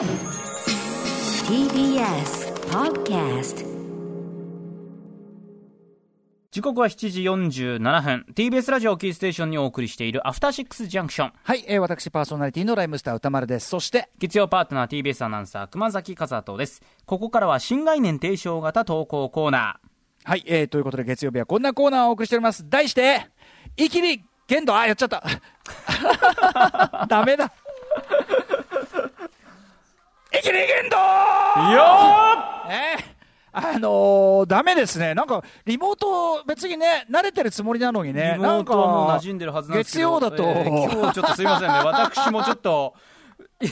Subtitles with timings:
[0.00, 0.08] TBS
[2.70, 3.66] Podcast
[6.50, 13.68] 時刻は7時47分 TBS ラジオキーステーションにお送りしているアフターシックスジャンクションはい、えー、私パーソナリティのライムスター歌丸です。
[13.68, 19.80] そして、月曜パートナー TBS アナウンサー熊崎和人ですここからは新概念提唱型投稿コーナ
[20.24, 22.64] はい、えー、ということで月曜日はこんなコーナーをお送りしております。
[22.70, 23.26] 題して、
[23.76, 25.22] イキリ限度、あ、やっちゃった。
[27.06, 27.52] ダメだ。
[30.40, 31.82] イキリ限度ーよ
[32.70, 33.10] えー
[33.52, 35.12] あのー、ダメですね。
[35.12, 40.20] なんか、リモート、別にね、慣れてるつもりなのにね、リモートはもう馴染んでるはずなんですけど。
[40.20, 41.74] 月曜だと、えー今日ちょっとすいませんね。
[41.84, 42.94] 私もちょっと
[43.60, 43.66] 意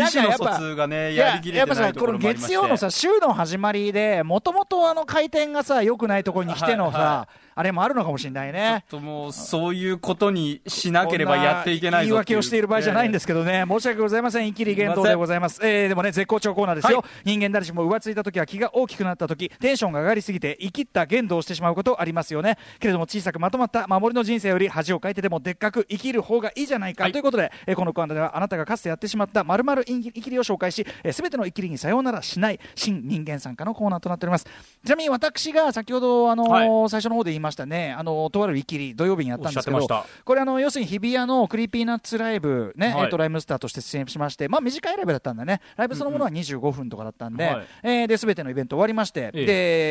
[0.00, 2.40] 思の疎通がねやりきれてやっぱさ、このないところもありまして。
[2.48, 8.84] 月曜のさ、週の始まりで、もともとあの回転がさ、良くないところに来てのさ、はいはあれもあるのかもしれないね。
[8.90, 15.60] ちょっともうそういうことにしなければやっていけないぞ言い訳をしている場合じゃないんですすけどね、申し訳ございません、イキリ言動でございます。
[15.62, 16.98] えー、でもね、絶好調コーナーですよ。
[16.98, 22.58] はい人間誰しも浮ついた時は気が大きくなった時、テンションが上がりすぎて、生きった言動をしてしまうことありますよね。
[22.80, 34.46] けれども、小さくまとまった守りの人生より恥をかいてでもでっかく生きる方がいいじゃないか、はいということで、えーこのコーナーではあなたがかつてやってしまった〇〇生きりを紹介し、す、べ、ての生きりにさようならしない新人間参加のコーナーとなっております。
[34.84, 39.86] ちなみに私が先ほど、あのー最初の方で言いましたね、あのーとある生きり土曜日にやったんですけど
[40.24, 43.04] これあの要するに日比谷の Creepy Nuts ライブね、はい。
[43.04, 45.60] えっとライムスターとして出演しまして、まあ短いライブだったんだね。
[45.76, 47.66] ライブそのものは25分とかだったんで、はい。
[47.82, 49.46] えーで全てのイベント終わりまして、ええ。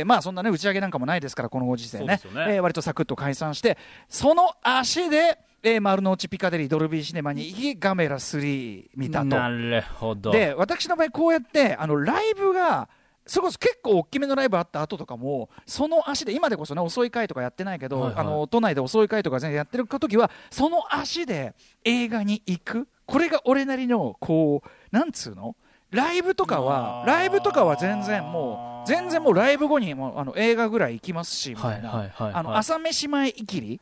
[0.00, 2.06] でまあそんなね打ち上げなんかもないですからこのご時世ね。
[2.06, 2.20] ね。
[2.24, 5.38] えー割とサクッと解散して、その足で。
[5.62, 9.24] えー丸の内ピカデリードルビーシネマに行きガメラ3見たと。
[9.26, 10.30] なるほど。
[10.30, 12.88] で私の場合こうやってあのライブが
[13.26, 18.20] それこそ結構大きめのライブあった後とかもその足で今でこそね遅い回とかやってないけど、はいはい。
[18.20, 22.88] あの都内で遅い回とか全然やってる時はその足で映画に行く？
[23.04, 25.56] これが俺なりのこうなんつうの？
[25.90, 33.80] ライブとかはライブとかは全然もう全然もうライブ後にもうあの映画ぐらい行きますしみたいな、あの朝飯前いきり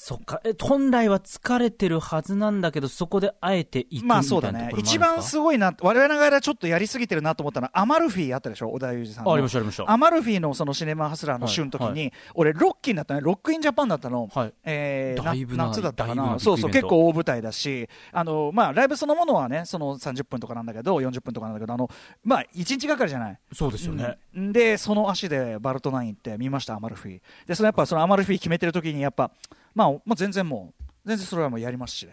[0.00, 0.40] そっか。
[0.44, 4.70] え本来は疲れてるはずなんだけどそこであえて行くまあそうだね。
[4.78, 8.70] 一番すごいな我々ながらちょっとやりすぎてるなと思ったのはアマルフィあったでしょ？
[8.70, 9.32] 小田裕二さんの。
[9.32, 9.90] あありましたありました。
[9.90, 13.22] アマルフィのそのシネマハスラーの週の時に、はいは俺ロッキーになったね。
[13.22, 14.52] ロックインジャパンだったの、はい。
[14.62, 16.26] えー夏だったかな。
[16.34, 21.90] なそうそう結構大舞台だしあの、まあ、ライブそのものはねその30分とかなんだけど40分とかなんだけどあの、
[22.22, 23.38] まあ、1日がかりじゃない。
[23.52, 24.52] そうですよね、うん。
[24.52, 29.32] でその足でバルトナイン行って見ましたアマルフィでそのやっぱそのアマルフィ決めてる時にやっぱ
[29.78, 32.12] まあ、まあ、全然もう全然それはもうやりますしね。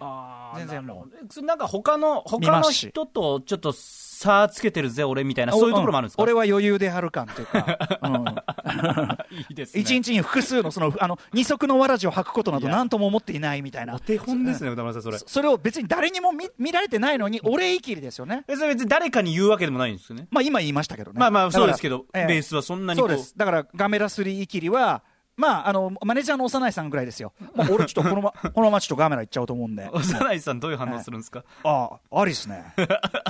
[0.55, 1.07] 全然も
[1.41, 1.41] う。
[1.41, 9.37] なんか他の他の人とちょっと差つけてるぜ俺みたいなそういうところもあるんですか、俺は余裕で張る感っていうか、 うん。
[9.37, 9.81] いいですね。
[9.81, 12.77] 一日に複数のそのあの二足のわらじを履くことなどいや。
[12.77, 13.95] 何とも思っていないみたいな。
[13.95, 15.17] お手本ですね歌丸さんそれ。
[15.17, 18.45] そそれを別に誰にも見見られてないのに俺いきりですよね。
[18.47, 20.27] えそれ別に誰かに言うわけでもないんですよね？
[20.31, 21.19] まあ今言いましたけどね。
[21.19, 22.27] まあまあそうですけど、ええ。
[22.27, 23.33] ベースはそんなにそうです。
[23.35, 25.03] だからガメラ3いきりは
[25.37, 27.33] まああのマネージャーの幼いさんぐらいですよ。
[27.53, 29.89] もう俺ちょっとこのま このままちょっとガメラ行っちゃおうと思うんで。
[29.91, 32.73] 幼いさんどういう反応するんですか、ああ、ありっすね。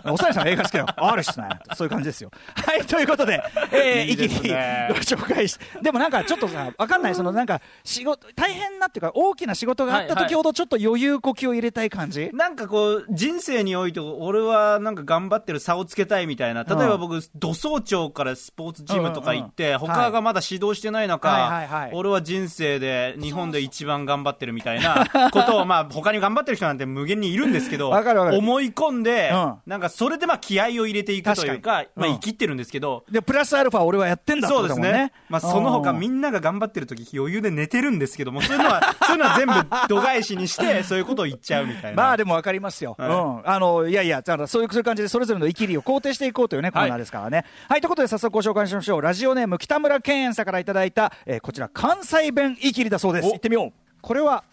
[0.06, 0.86] 幼いさん映画好きだよ。
[0.96, 1.50] ありっすね。
[1.76, 2.32] そういう感じですよ。
[2.56, 4.56] はい、ということで、えー、 いい一気にご
[5.00, 16.64] 紹介しでもなんかちょっとさ、わかんない、そのなんか、仕事、大変なっていうか、大きな仕事があった時ほどちょっと余裕呼吸を入れたい感じ、なんかこう人生において俺はなんか頑張ってる差をつけたいみたいな。
[16.64, 35.12] 例えば僕、土早朝からスポーツジムとか行って、他がまだ指導してない中、はいはいはい俺は人生で日本で一番頑張ってるみたいな ことをまあ他に頑張ってる人なんて無限にいるんですけど思い込んで、うんなんかそれでまあ気合を入れていくというかまあ、生きってるんですけど、で、プラスアルファ俺はやってんだそうですね。
[35.30, 39.54] まあ、その他みんんなが頑張ってる時余裕で寝てるんですけども、そういうのは、 そういうのは全部
[39.88, 42.04] 度外視にして、そういうことを言っちゃうみたいな。
[42.04, 42.96] まあでもわかりますよ。
[42.98, 43.50] はいうん。
[43.50, 47.46] あの、いやいや、だからそういう感じでそれぞれの生きりを肯定していこうというね、コーナーですからね。
[47.70, 49.02] はい、ということで早速ご紹介しましょう。
[49.02, 53.28] ラジオネーム北村健円さんからいただいた、えーこちら関西弁生きりだそうです。
[53.28, 53.74] お行ってみよう。
[54.02, 54.44] これは、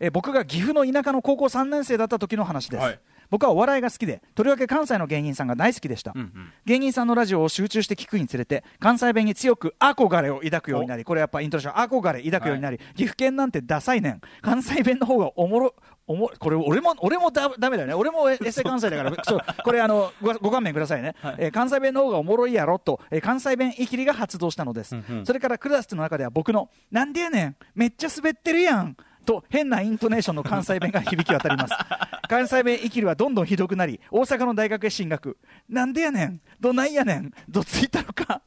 [0.00, 2.82] えー僕が岐阜の田舎の高校3年生だった時の話です。
[2.82, 3.00] はい
[3.30, 6.12] 僕はお笑いが好きで、とりわけ関西の芸人さんが大好きでした。
[6.14, 6.30] うんうん
[6.64, 15.74] 芸人さんのラジオを集中して聞くにつれて関西弁に強く憧れを抱くようになりこれやっぱイントネーション憧れ抱くようになり、岐阜県なんてダサいねん関西弁の方がおもろ
[16.08, 17.94] おもこれ俺も俺もだダメだよね。
[17.94, 19.24] 俺もエッセイ関西だから。
[19.24, 25.26] そうこれあのごご勘弁くださいね、えー関西弁の方がおもろいやろと、えー関西弁いきりが発動したのです、うんうん。
[25.26, 27.56] それからクラスの中では僕の「なんでやねん。
[27.74, 28.96] めっちゃ滑ってるやん」
[29.28, 31.74] と変なイントネーションの関西弁が響き渡ります。
[32.30, 35.36] 関西弁いきりはどんどんひどくなり大阪の大学へ進学。
[35.68, 36.40] なんでやねん。
[36.58, 37.34] どないやねん。
[37.46, 38.40] どついたのか。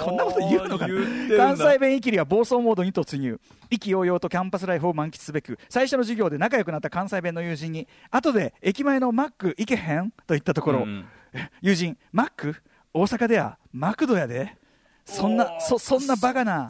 [0.00, 0.88] こんなこと言うのか
[1.36, 3.40] 関西弁いきりは暴走モードに突入。
[3.70, 10.10] 意気揚々とキャンパスライフを満喫すべく最初の授業で仲良くなった関西弁の友人に後で駅前のマック行けへん？
[10.10, 11.04] と言ったところ、うん。
[11.60, 12.56] 友人マック？
[12.92, 14.56] 大阪ではマクドやで。
[15.04, 16.68] そんなそそんなバカな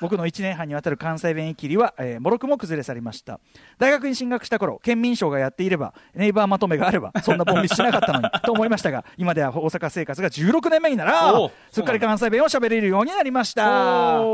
[0.00, 3.40] 僕の1年半にわたる関西弁いきりは、えー、もろくも崩れ去りました。
[3.78, 13.64] 大学に進学した頃県民賞がやっていればネイバーまとめがあればそんなボンミスしなかったのに と思いましたが今では大阪生活が16年目にならおすっかり関西弁を喋れるようになりました。
[13.64, 14.24] 関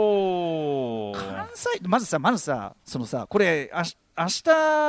[1.55, 4.43] 西まずさまずさそのさこれあし明日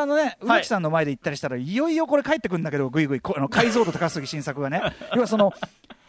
[0.05, 4.81] のね、植木さんの前で行ったりしたら、い、よいよこれ帰ってくるんだけど、ぐいぐい、こあの解像度高すぎ新作がね、
[5.15, 5.53] 要はその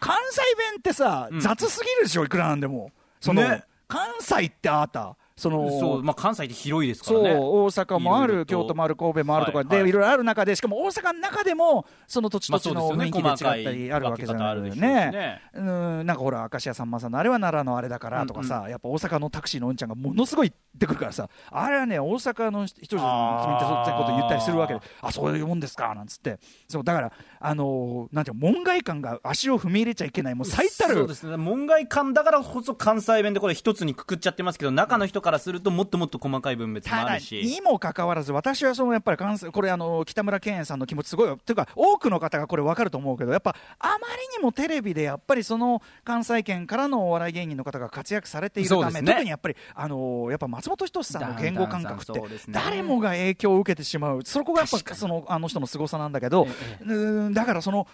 [0.00, 1.40] 関西弁ってさ、うん。
[1.40, 2.90] 雑すぎるでしょ、いくらなんでも、
[3.20, 7.40] その、ね関西ってあなた、そのまあ、関西って広いですかそうらね。
[7.40, 9.82] 大阪もある、京都もある、神戸もあるとか、はいはい。
[9.84, 14.56] でいろいろある中で、しかも大阪の中でも、その土地土地の雰囲気で違ったりあるわけじゃない。
[14.56, 15.40] よね。
[15.52, 16.06] うん。
[16.06, 24.74] なんかほら、明石家さんまさんのあれは奈良のあれだからとかさ、やっぱ大阪のタクシーのうんちゃんがものすごい言ってくるからさ、あれはね、大阪の人じゃ君ってそうこと言ったりするわけ。
[24.74, 26.38] で、あそういうもんですかなんつって、
[26.68, 30.94] そうだから、あのーなんていうの門外漢が足を踏み入れちゃいけない、もう最たる。
[30.94, 31.36] そうですね。
[31.36, 37.42] 門外漢だからこそ関西弁でこれ一つにくくっちゃってますけど中の人からするともっともっと細かい分別もあるし。
[37.42, 57.86] にもかかわらず、私はそのやっぱり関西これあの、北村健さんの気持ち、すごい、というか、多くの方がこれ分かると思うけど、やっぱあまりにもテレビでやっぱりその関西圏からのお笑い芸人の方が活躍されているため、ね特にやっぱり、あのやっぱ松本人志さんの言語感覚って誰もが影響を受けてしまう、そこがやっぱそのあの人の凄さなんだけど、ええうんだからその、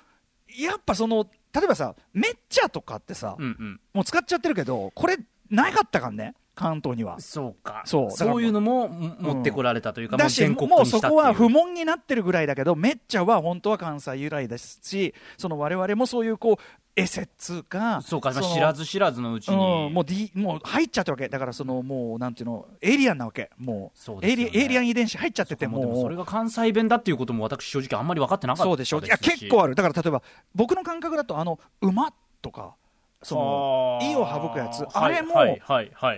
[0.59, 3.81] やっぱその、例えばさ、めっちゃとかってさ、うんうん。
[3.93, 5.17] もう使っちゃってるけど、これ、
[5.49, 7.19] なかったからね、関東には。
[7.21, 7.83] そうか。
[7.87, 8.11] そう。
[8.11, 16.63] そういうのもも持ってこられたというか、もだし、う全国もうそにしたっていうこは不問になってるぐらいだけど、めっちゃは本当は関西由来ですし、その我々もそういうこう、
[16.97, 24.29] エセっつうか、そうか、知らず知らずのうちに、うん、もう、D、もう入っちゃったわけ、だからそのもう、なんていうの、エイリアンなわけ、もう、そうね。
[24.29, 30.23] エイリエイリアン遺伝子入っちゃってて、もももそうれが関西弁だっていうことも私正直あんまり分かってなかったそうでしょ、いや、結構ある、だから例えば、
[30.55, 32.13] 僕の感覚だと、あの馬
[32.43, 32.75] とか、
[33.23, 35.35] その、意を省くやつ、あれも、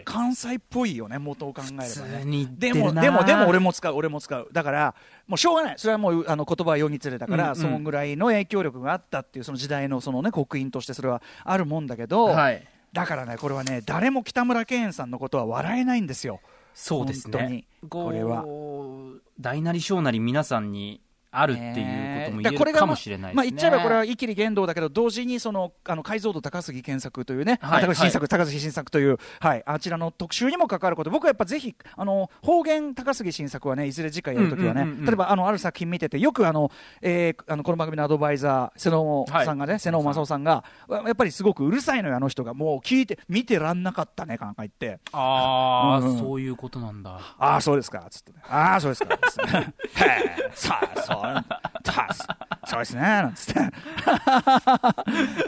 [0.04, 2.49] 関西っぽいよね、元を考えれば、ね。
[2.52, 4.49] でも、でも、でも俺も使う、俺も使う。
[4.52, 4.94] だから、
[5.26, 5.75] もうしょうがない。
[5.78, 7.56] それはもう、あの、言葉は世につれだから、うんうん。
[7.56, 12.64] そのぐらいの影響力があったっていう、その時代のそのね、刻印としてそれはあるもんだけど、はい。
[12.93, 16.40] だからね、これはね、誰も北村健さんのことは笑えないんですよ。
[16.72, 17.50] そうです本当に。
[17.50, 18.44] ねこれは。
[19.40, 21.00] 大なり小なり皆さんに
[21.32, 36.70] あるっていうこともね言えるかもしれないですね、まあ、言っちゃえばこれはイキリ言動だけど、同時にそのあの解像度高杉健作というね、はいあ高杉新作、高杉新作という、はい、あちらの特集にも関わること、僕はやっぱぜひ、あの方言高杉新作はね、いずれ次回やるときはね、例えばあのある作品見てて、よくあの、
[37.00, 39.81] えーあのこの番組のアドバイザー、瀬野さんがね、はい。
[39.81, 45.00] 瀬野正夫さんが、やっぱりすごくうるさいのよ、あの人が、もう聞いて、見てらんなかったね、なんか言って。
[45.12, 47.19] ああ、うんうんそういうことなんだ。
[47.38, 48.38] ああ、そうですか、つって、ね。
[48.49, 49.56] ああ、そうですか、つって。
[50.05, 50.08] へ
[50.49, 51.21] え、さあ、そう、た
[52.64, 53.60] そうですね、なんつって。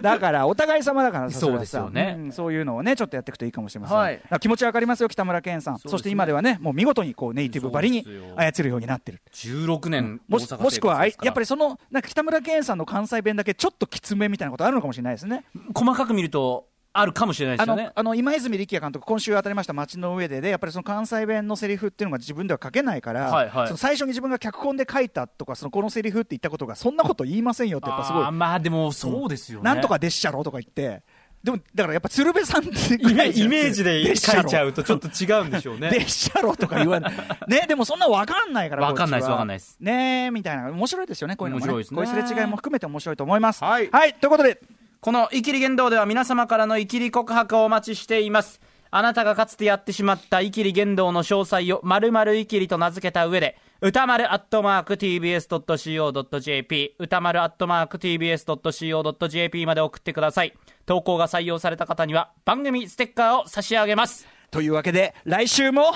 [0.03, 3.97] だから、お互い様だからさ、そうですよねうんそういうのをね、ちょっとやっていくといいかもしれません。
[3.97, 5.79] はい気持ちわかりますよ、北村健さん。
[5.79, 8.05] そ,、ねして今ではね、もう見事にこうネイティブばりに
[8.37, 9.23] 操るようになってる。
[9.32, 15.44] 16年もしもしくは、やっぱりりその、なんか北村健さんの関西弁だけちょっときつめみたいなことあるのかもしれないですね。
[15.75, 17.91] 細かく見るとあるかもしれないですよね。
[17.93, 23.67] あの今泉力也監督、今週当たりました街の上でで、やっぱりその関西弁のセリフっていうのが自分では書けないから、はいはい。
[23.67, 28.25] その最初に自分が脚本で書いたとか、そのこのセリフって言ったことが、そんなこと言いませんよって、やっぱすごい。
[28.25, 31.02] あー、まあでもそうですよね、なんとかでっしゃろとか言って、
[31.43, 35.91] でもだからやっぱ鶴瓶さんってイメージで書いちゃうとちょっと違うんでしょうね。
[35.91, 37.15] でっしゃろとか言わない。
[37.48, 38.86] ね、でもそんなわかんないから。
[38.86, 39.32] わかんないですこっちは。
[39.32, 39.77] わかんないです。
[39.79, 40.70] ねみたいな。
[40.70, 41.72] 面白いですよね、こういうのもね。
[41.72, 41.96] 面白いですね。
[41.96, 43.63] こういうすれ違いも含めて面白いと思います。
[43.63, 43.91] はい。
[43.91, 44.58] ということで、
[45.05, 48.58] このイキリ言動では皆様からのイキリ告白をお待ちしています。
[48.91, 60.55] あなたがかつてやってしまったイキリ言動の詳細を〇〇イキリと名付けた上で、歌丸アットマーク tbs.co.jp、歌丸アットマーク tbs.co.jp まで送ってください。
[60.87, 64.27] 投稿が採用された方には番組ステッカーを差し上げます。
[64.51, 65.93] というわけで、来週も、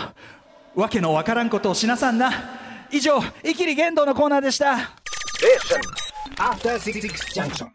[0.74, 2.30] わけのわからんことをしなさんな。
[2.90, 4.76] 以上、イキリ言動のコーナーでした。
[6.36, 7.70] After Six Junction.